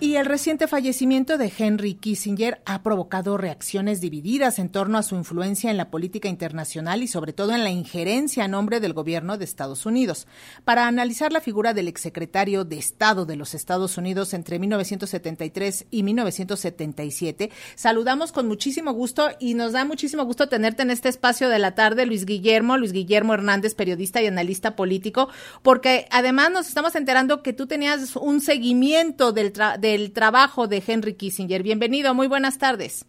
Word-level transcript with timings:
Y 0.00 0.16
el 0.16 0.26
reciente 0.26 0.66
fallecimiento 0.66 1.38
de 1.38 1.52
Henry 1.56 1.94
Kissinger 1.94 2.60
ha 2.66 2.82
provocado 2.82 3.38
reacciones 3.38 4.00
divididas 4.00 4.58
en 4.58 4.68
torno 4.68 4.98
a 4.98 5.02
su 5.02 5.14
influencia 5.14 5.70
en 5.70 5.76
la 5.76 5.90
política 5.90 6.28
internacional 6.28 7.02
y 7.02 7.06
sobre 7.06 7.32
todo 7.32 7.54
en 7.54 7.64
la 7.64 7.70
injerencia 7.70 8.44
a 8.44 8.48
nombre 8.48 8.80
del 8.80 8.92
gobierno 8.92 9.38
de 9.38 9.44
Estados 9.44 9.86
Unidos. 9.86 10.26
Para 10.64 10.88
analizar 10.88 11.32
la 11.32 11.40
figura 11.40 11.74
del 11.74 11.88
exsecretario 11.88 12.64
de 12.64 12.76
Estado 12.76 13.24
de 13.24 13.36
los 13.36 13.54
Estados 13.54 13.96
Unidos 13.96 14.34
entre 14.34 14.58
1973 14.58 15.86
y 15.90 16.02
1977, 16.02 17.50
saludamos 17.76 18.32
con 18.32 18.48
muchísimo 18.48 18.92
gusto 18.92 19.30
y 19.38 19.54
nos 19.54 19.72
da 19.72 19.84
muchísimo 19.84 20.24
gusto 20.24 20.48
tenerte 20.48 20.82
en 20.82 20.90
este 20.90 21.08
espacio 21.08 21.48
de 21.48 21.60
la 21.60 21.74
tarde, 21.76 22.04
Luis 22.04 22.26
Guillermo, 22.26 22.76
Luis 22.76 22.92
Guillermo 22.92 23.32
Hernández, 23.32 23.74
periodista 23.74 24.20
y 24.20 24.26
analista 24.26 24.76
político, 24.76 25.28
porque 25.62 26.06
además 26.10 26.50
nos 26.50 26.68
estamos 26.68 26.94
enterando 26.94 27.42
que 27.42 27.52
tú 27.52 27.66
tenías 27.66 28.16
un 28.16 28.40
seguimiento 28.40 29.32
del, 29.32 29.52
de 29.78 29.83
el 29.84 30.12
trabajo 30.12 30.66
de 30.66 30.82
Henry 30.86 31.14
Kissinger. 31.14 31.62
Bienvenido, 31.62 32.14
muy 32.14 32.26
buenas 32.26 32.58
tardes. 32.58 33.04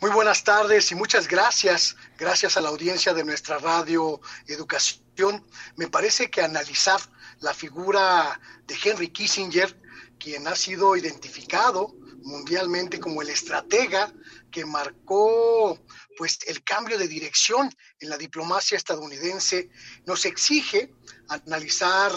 Muy 0.00 0.10
buenas 0.10 0.44
tardes 0.44 0.90
y 0.92 0.94
muchas 0.94 1.28
gracias, 1.28 1.96
gracias 2.18 2.56
a 2.56 2.60
la 2.60 2.70
audiencia 2.70 3.12
de 3.12 3.24
nuestra 3.24 3.58
radio 3.58 4.20
Educación. 4.46 5.44
Me 5.76 5.88
parece 5.88 6.30
que 6.30 6.40
analizar 6.40 7.00
la 7.40 7.52
figura 7.52 8.40
de 8.66 8.76
Henry 8.82 9.08
Kissinger, 9.08 9.76
quien 10.18 10.46
ha 10.48 10.56
sido 10.56 10.96
identificado 10.96 11.94
mundialmente 12.22 13.00
como 13.00 13.22
el 13.22 13.30
estratega 13.30 14.12
que 14.50 14.64
marcó 14.64 15.78
pues 16.16 16.38
el 16.46 16.62
cambio 16.62 16.98
de 16.98 17.08
dirección 17.08 17.74
en 17.98 18.10
la 18.10 18.18
diplomacia 18.18 18.76
estadounidense, 18.76 19.70
nos 20.06 20.24
exige 20.24 20.92
analizar 21.28 22.12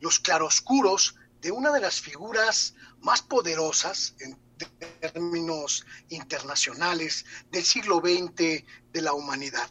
los 0.00 0.18
claroscuros 0.20 1.16
de 1.46 1.52
una 1.52 1.70
de 1.70 1.78
las 1.78 2.00
figuras 2.00 2.74
más 3.02 3.22
poderosas 3.22 4.16
en 4.18 4.36
términos 5.00 5.86
internacionales 6.08 7.24
del 7.52 7.64
siglo 7.64 8.00
XX 8.00 8.64
de 8.92 9.00
la 9.00 9.12
humanidad, 9.12 9.70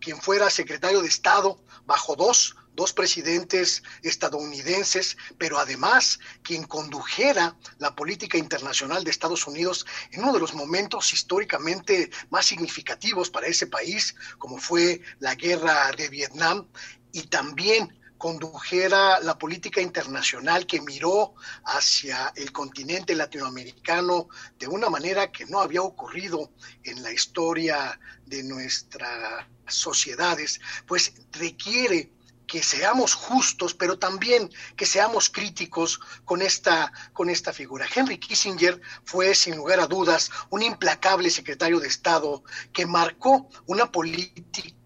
quien 0.00 0.20
fuera 0.20 0.50
secretario 0.50 1.02
de 1.02 1.06
Estado 1.06 1.62
bajo 1.86 2.16
dos, 2.16 2.56
dos 2.72 2.92
presidentes 2.92 3.84
estadounidenses, 4.02 5.16
pero 5.38 5.60
además 5.60 6.18
quien 6.42 6.64
condujera 6.64 7.56
la 7.78 7.94
política 7.94 8.36
internacional 8.36 9.04
de 9.04 9.12
Estados 9.12 9.46
Unidos 9.46 9.86
en 10.10 10.24
uno 10.24 10.32
de 10.32 10.40
los 10.40 10.52
momentos 10.52 11.12
históricamente 11.12 12.10
más 12.30 12.46
significativos 12.46 13.30
para 13.30 13.46
ese 13.46 13.68
país, 13.68 14.16
como 14.38 14.58
fue 14.58 15.00
la 15.20 15.36
guerra 15.36 15.92
de 15.96 16.08
Vietnam, 16.08 16.66
y 17.12 17.28
también 17.28 17.96
condujera 18.18 19.20
la 19.20 19.38
política 19.38 19.80
internacional 19.80 20.66
que 20.66 20.80
miró 20.80 21.34
hacia 21.64 22.32
el 22.36 22.52
continente 22.52 23.14
latinoamericano 23.14 24.28
de 24.58 24.66
una 24.66 24.88
manera 24.88 25.30
que 25.30 25.46
no 25.46 25.60
había 25.60 25.82
ocurrido 25.82 26.52
en 26.82 27.02
la 27.02 27.12
historia 27.12 27.98
de 28.26 28.42
nuestras 28.44 29.46
sociedades, 29.66 30.60
pues 30.86 31.12
requiere 31.32 32.10
que 32.46 32.62
seamos 32.62 33.14
justos, 33.14 33.74
pero 33.74 33.98
también 33.98 34.50
que 34.76 34.86
seamos 34.86 35.30
críticos 35.30 36.00
con 36.24 36.42
esta, 36.42 36.92
con 37.12 37.30
esta 37.30 37.52
figura. 37.52 37.86
Henry 37.92 38.18
Kissinger 38.18 38.80
fue, 39.04 39.34
sin 39.34 39.56
lugar 39.56 39.80
a 39.80 39.86
dudas, 39.86 40.30
un 40.50 40.62
implacable 40.62 41.30
secretario 41.30 41.80
de 41.80 41.88
Estado 41.88 42.44
que 42.72 42.86
marcó 42.86 43.48
una 43.66 43.90
política 43.90 44.83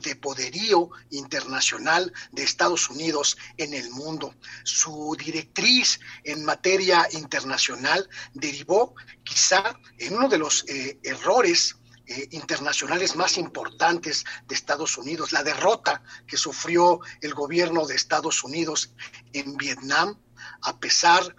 de 0.00 0.16
poderío 0.16 0.90
internacional 1.10 2.12
de 2.32 2.42
Estados 2.42 2.88
Unidos 2.90 3.36
en 3.56 3.74
el 3.74 3.90
mundo. 3.90 4.34
Su 4.64 5.16
directriz 5.18 5.98
en 6.22 6.44
materia 6.44 7.08
internacional 7.12 8.08
derivó 8.32 8.94
quizá 9.22 9.78
en 9.98 10.16
uno 10.16 10.28
de 10.28 10.38
los 10.38 10.64
eh, 10.68 10.98
errores 11.02 11.76
eh, 12.06 12.28
internacionales 12.32 13.16
más 13.16 13.38
importantes 13.38 14.24
de 14.46 14.54
Estados 14.54 14.98
Unidos, 14.98 15.32
la 15.32 15.42
derrota 15.42 16.02
que 16.26 16.36
sufrió 16.36 17.00
el 17.22 17.34
gobierno 17.34 17.86
de 17.86 17.94
Estados 17.94 18.44
Unidos 18.44 18.92
en 19.32 19.56
Vietnam, 19.56 20.18
a 20.62 20.78
pesar 20.78 21.34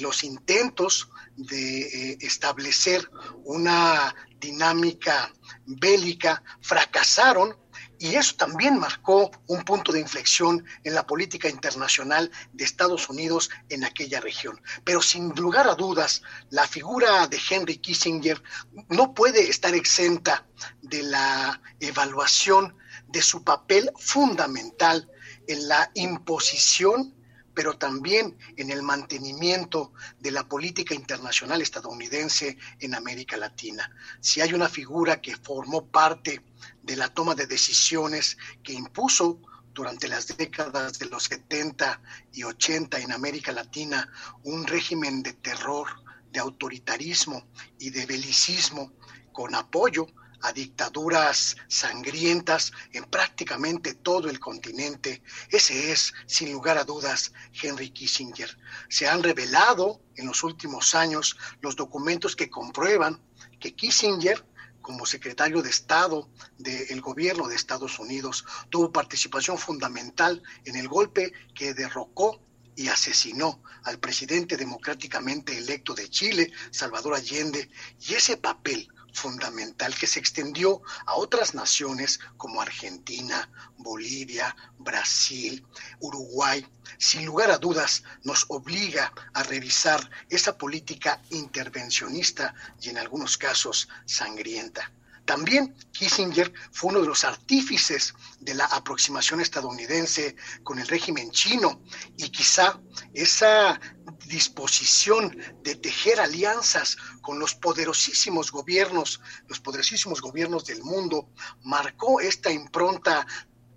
los 0.00 0.24
intentos 0.24 1.10
de 1.36 1.80
eh, 1.80 2.18
establecer 2.20 3.10
una 3.44 4.14
dinámica 4.40 5.32
bélica 5.66 6.42
fracasaron 6.60 7.56
y 7.98 8.14
eso 8.14 8.36
también 8.36 8.78
marcó 8.78 9.30
un 9.46 9.64
punto 9.64 9.92
de 9.92 10.00
inflexión 10.00 10.64
en 10.84 10.94
la 10.94 11.06
política 11.06 11.48
internacional 11.48 12.30
de 12.52 12.64
Estados 12.64 13.08
Unidos 13.08 13.48
en 13.70 13.84
aquella 13.84 14.20
región. 14.20 14.60
Pero 14.84 15.00
sin 15.00 15.30
lugar 15.30 15.66
a 15.66 15.74
dudas, 15.74 16.22
la 16.50 16.66
figura 16.66 17.26
de 17.26 17.40
Henry 17.48 17.78
Kissinger 17.78 18.42
no 18.88 19.14
puede 19.14 19.48
estar 19.48 19.74
exenta 19.74 20.46
de 20.82 21.02
la 21.04 21.60
evaluación 21.80 22.76
de 23.08 23.22
su 23.22 23.42
papel 23.42 23.90
fundamental 23.98 25.10
en 25.46 25.68
la 25.68 25.90
imposición 25.94 27.15
pero 27.56 27.78
también 27.78 28.36
en 28.58 28.70
el 28.70 28.82
mantenimiento 28.82 29.94
de 30.20 30.30
la 30.30 30.46
política 30.46 30.94
internacional 30.94 31.62
estadounidense 31.62 32.58
en 32.80 32.94
América 32.94 33.38
Latina. 33.38 33.90
Si 34.20 34.42
hay 34.42 34.52
una 34.52 34.68
figura 34.68 35.22
que 35.22 35.34
formó 35.36 35.86
parte 35.86 36.44
de 36.82 36.96
la 36.96 37.08
toma 37.08 37.34
de 37.34 37.46
decisiones 37.46 38.36
que 38.62 38.74
impuso 38.74 39.40
durante 39.72 40.06
las 40.06 40.36
décadas 40.36 40.98
de 40.98 41.06
los 41.06 41.24
70 41.24 41.98
y 42.34 42.42
80 42.42 42.98
en 42.98 43.12
América 43.12 43.52
Latina 43.52 44.06
un 44.44 44.66
régimen 44.66 45.22
de 45.22 45.32
terror, 45.32 45.88
de 46.30 46.40
autoritarismo 46.40 47.42
y 47.78 47.88
de 47.88 48.04
belicismo 48.04 48.92
con 49.32 49.54
apoyo 49.54 50.06
a 50.42 50.52
dictaduras 50.52 51.56
sangrientas 51.68 52.72
en 52.92 53.04
prácticamente 53.04 53.94
todo 53.94 54.28
el 54.28 54.38
continente. 54.40 55.22
Ese 55.50 55.92
es, 55.92 56.12
sin 56.26 56.52
lugar 56.52 56.78
a 56.78 56.84
dudas, 56.84 57.32
Henry 57.60 57.90
Kissinger. 57.90 58.56
Se 58.88 59.08
han 59.08 59.22
revelado 59.22 60.00
en 60.16 60.26
los 60.26 60.42
últimos 60.42 60.94
años 60.94 61.36
los 61.60 61.76
documentos 61.76 62.36
que 62.36 62.50
comprueban 62.50 63.20
que 63.58 63.74
Kissinger 63.74 64.44
como 64.86 65.04
secretario 65.04 65.62
de 65.62 65.70
Estado 65.70 66.30
del 66.58 67.00
gobierno 67.00 67.48
de 67.48 67.56
Estados 67.56 67.98
Unidos, 67.98 68.44
tuvo 68.70 68.92
participación 68.92 69.58
fundamental 69.58 70.40
en 70.64 70.76
el 70.76 70.86
golpe 70.86 71.32
que 71.56 71.74
derrocó 71.74 72.40
y 72.76 72.86
asesinó 72.86 73.60
al 73.82 73.98
presidente 73.98 74.56
democráticamente 74.56 75.58
electo 75.58 75.92
de 75.92 76.08
Chile, 76.08 76.52
Salvador 76.70 77.14
Allende, 77.14 77.68
y 78.00 78.14
ese 78.14 78.36
papel 78.36 78.88
fundamental 79.16 79.94
que 79.94 80.06
se 80.06 80.20
extendió 80.20 80.82
a 81.06 81.16
otras 81.16 81.54
naciones 81.54 82.20
como 82.36 82.60
Argentina, 82.60 83.48
Bolivia, 83.78 84.54
Brasil, 84.78 85.64
Uruguay, 86.00 86.66
sin 86.98 87.24
lugar 87.24 87.50
a 87.50 87.58
dudas 87.58 88.04
nos 88.22 88.44
obliga 88.48 89.12
a 89.32 89.42
revisar 89.42 90.08
esa 90.28 90.56
política 90.56 91.20
intervencionista 91.30 92.54
y 92.80 92.90
en 92.90 92.98
algunos 92.98 93.36
casos 93.36 93.88
sangrienta. 94.04 94.92
También 95.26 95.74
Kissinger 95.90 96.52
fue 96.70 96.90
uno 96.90 97.00
de 97.00 97.08
los 97.08 97.24
artífices 97.24 98.14
de 98.38 98.54
la 98.54 98.66
aproximación 98.66 99.40
estadounidense 99.40 100.36
con 100.62 100.78
el 100.78 100.86
régimen 100.86 101.32
chino 101.32 101.82
y 102.16 102.30
quizá 102.30 102.80
esa 103.12 103.80
disposición 104.26 105.36
de 105.62 105.74
tejer 105.74 106.20
alianzas 106.20 106.96
con 107.22 107.40
los 107.40 107.56
poderosísimos 107.56 108.52
gobiernos, 108.52 109.20
los 109.48 109.58
poderosísimos 109.58 110.20
gobiernos 110.20 110.64
del 110.64 110.82
mundo, 110.84 111.28
marcó 111.64 112.20
esta 112.20 112.52
impronta 112.52 113.26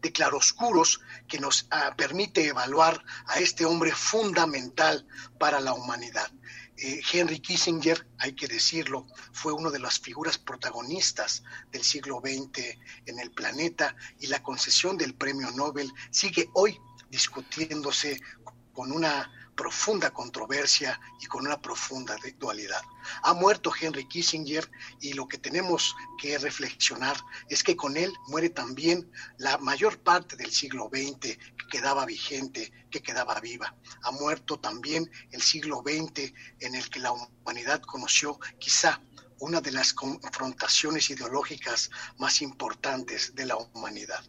de 0.02 0.12
claroscuros 0.12 1.02
que 1.28 1.40
nos 1.40 1.68
ah, 1.72 1.94
permite 1.98 2.46
evaluar 2.46 3.04
a 3.26 3.40
este 3.40 3.66
hombre 3.66 3.92
fundamental 3.92 5.06
para 5.40 5.60
la 5.60 5.74
humanidad. 5.74 6.32
Eh, 6.82 7.02
Henry 7.12 7.40
Kissinger, 7.40 8.08
hay 8.20 8.34
que 8.34 8.48
decirlo, 8.48 9.06
fue 9.34 9.52
una 9.52 9.70
de 9.70 9.80
las 9.80 10.00
figuras 10.00 10.38
protagonistas 10.38 11.44
del 11.72 11.84
siglo 11.84 12.22
XX 12.24 12.78
en 13.06 13.20
el 13.20 13.32
planeta 13.32 13.96
y 14.20 14.28
la 14.28 14.42
concesión 14.42 14.98
del 14.98 15.14
premio 15.14 15.52
Nobel 15.52 15.92
sigue 16.10 16.50
hoy 16.54 16.80
discutiéndose 17.10 18.20
con 18.80 18.94
una 18.94 19.30
profunda 19.58 20.10
controversia 20.12 20.98
y 21.20 21.26
con 21.26 21.46
una 21.46 21.62
profunda 21.62 22.16
dualidad. 22.38 22.82
Ha 23.24 23.34
muerto 23.34 23.74
Henry 23.78 24.06
Kissinger 24.06 24.72
y 25.02 25.12
lo 25.12 25.28
que 25.28 25.38
tenemos 25.38 25.98
que 26.18 26.38
reflexionar 26.38 27.18
es 27.50 27.62
que 27.62 27.76
con 27.76 27.98
él 27.98 28.18
muere 28.28 28.52
también 28.52 29.12
la 29.38 29.58
mayor 29.58 30.00
parte 30.00 30.38
del 30.38 30.50
siglo 30.52 30.90
XX 30.90 31.20
que 31.20 31.68
quedaba 31.70 32.06
vigente, 32.06 32.72
que 32.90 33.02
quedaba 33.02 33.38
viva. 33.42 33.76
Ha 34.04 34.12
muerto 34.12 34.58
también 34.62 35.12
el 35.32 35.42
siglo 35.42 35.84
XX 35.86 36.32
en 36.62 36.76
el 36.76 36.90
que 36.90 37.02
la 37.02 37.12
humanidad 37.12 37.82
conoció 37.82 38.40
quizá 38.60 39.02
una 39.40 39.60
de 39.60 39.74
las 39.74 39.94
confrontaciones 39.94 41.10
ideológicas 41.10 41.90
más 42.18 42.42
importantes 42.42 43.36
de 43.36 43.46
la 43.46 43.58
humanidad. 43.58 44.24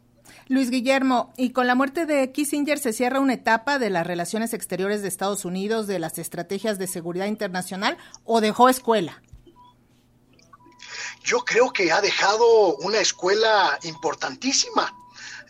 Luis 0.50 0.68
Guillermo, 0.68 1.32
y 1.36 1.52
con 1.52 1.68
la 1.68 1.76
muerte 1.76 2.06
de 2.06 2.32
Kissinger 2.32 2.80
se 2.80 2.92
cierra 2.92 3.20
una 3.20 3.34
etapa 3.34 3.78
de 3.78 3.88
las 3.88 4.04
relaciones 4.04 4.52
exteriores 4.52 5.00
de 5.00 5.06
Estados 5.06 5.44
Unidos, 5.44 5.86
de 5.86 6.00
las 6.00 6.18
estrategias 6.18 6.76
de 6.76 6.88
seguridad 6.88 7.26
internacional, 7.26 7.96
o 8.24 8.40
dejó 8.40 8.68
escuela? 8.68 9.22
Yo 11.22 11.44
creo 11.44 11.72
que 11.72 11.92
ha 11.92 12.00
dejado 12.00 12.74
una 12.78 12.98
escuela 12.98 13.78
importantísima. 13.84 14.92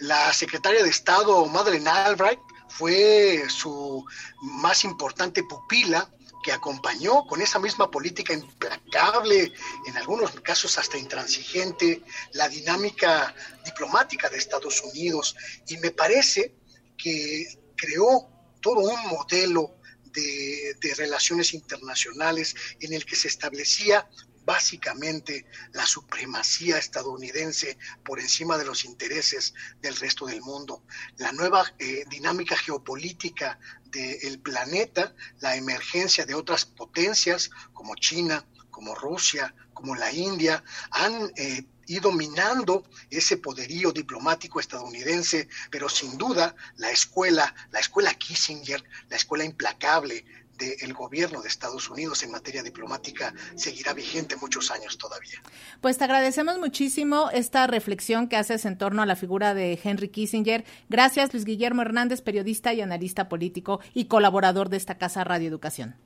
La 0.00 0.34
secretaria 0.34 0.82
de 0.82 0.90
Estado, 0.90 1.46
Madeleine 1.46 1.88
Albright, 1.88 2.40
fue 2.68 3.42
su 3.48 4.04
más 4.42 4.84
importante 4.84 5.42
pupila 5.44 6.10
que 6.42 6.52
acompañó 6.52 7.26
con 7.26 7.42
esa 7.42 7.58
misma 7.58 7.90
política 7.90 8.32
implacable, 8.32 9.52
en 9.86 9.96
algunos 9.96 10.30
casos 10.40 10.78
hasta 10.78 10.96
intransigente, 10.98 12.02
la 12.32 12.48
dinámica 12.48 13.34
diplomática 13.64 14.28
de 14.28 14.38
Estados 14.38 14.82
Unidos. 14.82 15.36
Y 15.68 15.76
me 15.78 15.90
parece 15.90 16.54
que 16.96 17.46
creó 17.76 18.28
todo 18.60 18.80
un 18.80 19.08
modelo 19.08 19.76
de, 20.04 20.76
de, 20.80 20.94
relaciones 20.94 21.54
internacionales 21.54 22.54
en 22.80 22.92
el 22.92 23.04
que 23.04 23.16
se 23.16 23.28
establecía 23.28 24.08
básicamente 24.44 25.46
la 25.72 25.86
supremacía 25.86 26.78
estadounidense 26.78 27.78
por 28.04 28.20
encima 28.20 28.58
de 28.58 28.64
los 28.64 28.84
intereses 28.84 29.54
del 29.80 29.96
resto 29.96 30.26
del 30.26 30.40
mundo. 30.42 30.82
La 31.16 31.32
nueva 31.32 31.64
eh, 31.78 32.04
dinámica 32.08 32.56
geopolítica 32.56 33.58
del 33.84 34.38
planeta, 34.40 35.14
la 35.40 35.56
emergencia 35.56 36.24
de 36.24 36.34
otras 36.34 36.64
potencias 36.64 37.50
como 37.72 37.94
China, 37.96 38.46
como 38.70 38.94
Rusia, 38.94 39.54
como 39.74 39.94
la 39.94 40.12
India, 40.12 40.62
han 40.90 41.30
eh, 41.36 41.64
ido 41.86 42.12
minando 42.12 42.84
ese 43.10 43.36
poderío 43.36 43.90
diplomático 43.90 44.60
estadounidense, 44.60 45.48
pero 45.70 45.88
sin 45.88 46.16
duda 46.16 46.54
la 46.76 46.90
escuela, 46.90 47.52
la 47.72 47.80
escuela 47.80 48.14
Kissinger, 48.14 48.82
la 49.08 49.16
escuela 49.16 49.44
implacable, 49.44 50.24
del 50.60 50.92
gobierno 50.92 51.40
de 51.40 51.48
Estados 51.48 51.88
Unidos 51.88 52.22
en 52.22 52.30
materia 52.30 52.62
diplomática 52.62 53.32
seguirá 53.54 53.94
vigente 53.94 54.36
muchos 54.36 54.70
años 54.70 54.98
todavía. 54.98 55.42
Pues 55.80 55.98
te 55.98 56.04
agradecemos 56.04 56.58
muchísimo 56.58 57.30
esta 57.32 57.66
reflexión 57.66 58.28
que 58.28 58.36
haces 58.36 58.64
en 58.64 58.76
torno 58.76 59.02
a 59.02 59.06
la 59.06 59.16
figura 59.16 59.54
de 59.54 59.78
Henry 59.82 60.08
Kissinger. 60.08 60.64
Gracias, 60.88 61.32
Luis 61.32 61.44
Guillermo 61.44 61.82
Hernández, 61.82 62.20
periodista 62.20 62.74
y 62.74 62.80
analista 62.80 63.28
político 63.28 63.80
y 63.94 64.04
colaborador 64.06 64.68
de 64.68 64.76
esta 64.76 64.98
casa 64.98 65.24
Radio 65.24 65.48
Educación. 65.48 65.96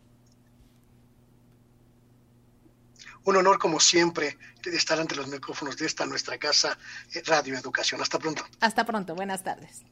Un 3.25 3.37
honor, 3.37 3.59
como 3.59 3.81
siempre, 3.81 4.37
estar 4.65 5.01
ante 5.01 5.17
los 5.17 5.27
micrófonos 5.29 5.77
de 5.79 5.87
esta 5.87 6.05
nuestra 6.05 6.37
casa 6.39 6.79
eh, 7.15 7.23
Radio 7.27 7.57
Educación. 7.57 8.01
Hasta 8.01 8.19
pronto. 8.19 8.45
Hasta 8.61 8.85
pronto. 8.85 9.15
Buenas 9.15 9.43
tardes. 9.43 9.83